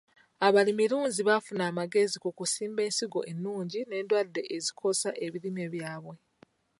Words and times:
Abalimilunzi 0.47 1.21
bafuna 1.29 1.63
amagezi 1.71 2.15
ku 2.23 2.29
kusimba 2.37 2.79
ensigo 2.87 3.19
ennungi 3.31 3.79
n'endwadde 3.89 4.41
ezikosa 4.55 5.09
ebirime 5.25 5.65
byabwe. 5.73 6.15